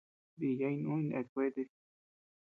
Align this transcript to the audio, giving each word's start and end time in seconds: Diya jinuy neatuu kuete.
Diya 0.39 0.69
jinuy 0.75 1.01
neatuu 1.05 1.31
kuete. 1.33 1.63